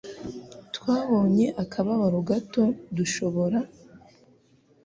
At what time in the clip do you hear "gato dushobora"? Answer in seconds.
2.29-3.59